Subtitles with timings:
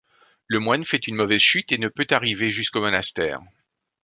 [0.47, 3.39] Le moine fait une mauvaise chute et ne peut arriver jusqu'au monastère.